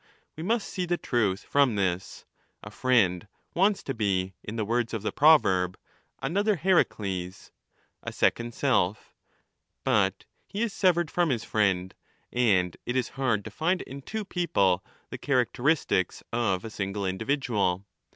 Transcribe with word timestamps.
We 0.35 0.41
must 0.41 0.67
see 0.67 0.87
the 0.87 0.97
truth 0.97 1.43
from 1.43 1.75
this: 1.75 2.25
a 2.63 2.71
friend 2.71 3.27
wants 3.53 3.83
to 3.83 3.93
be, 3.93 4.33
in 4.43 4.55
the 4.55 4.63
30 4.63 4.67
words 4.67 4.93
of 4.95 5.03
the 5.03 5.11
proverb, 5.11 5.77
* 6.01 6.23
another 6.23 6.55
Heracles 6.55 7.51
','a 8.01 8.11
second 8.11 8.55
self': 8.55 9.13
but 9.83 10.25
he 10.47 10.63
is 10.63 10.73
severed 10.73 11.11
from 11.11 11.29
his 11.29 11.43
friend, 11.43 11.93
and 12.33 12.75
it 12.83 12.95
is 12.95 13.09
hard 13.09 13.45
to 13.45 13.51
find 13.51 13.83
in 13.83 14.01
two 14.01 14.25
people 14.25 14.83
the 15.11 15.19
characteristics 15.19 16.23
of 16.33 16.65
a 16.65 16.71
single 16.71 17.05
individual. 17.05 17.85